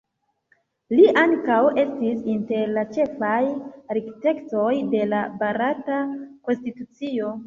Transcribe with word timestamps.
Li 0.99 1.03
ankaŭ 1.23 1.57
estis 1.81 2.23
inter 2.35 2.71
la 2.77 2.83
ĉefaj 2.95 3.41
arkitektoj 3.97 4.71
de 4.95 5.03
la 5.11 5.21
Barata 5.43 6.01
konstitucio. 6.49 7.31